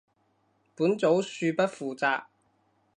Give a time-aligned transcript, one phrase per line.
[0.73, 2.23] 本組恕不負責